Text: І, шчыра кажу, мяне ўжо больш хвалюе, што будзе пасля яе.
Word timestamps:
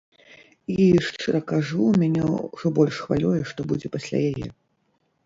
І, 0.75 0.85
шчыра 1.07 1.41
кажу, 1.51 1.85
мяне 2.03 2.23
ўжо 2.37 2.67
больш 2.79 2.97
хвалюе, 3.05 3.39
што 3.51 3.67
будзе 3.73 3.93
пасля 3.97 4.17
яе. 4.31 4.47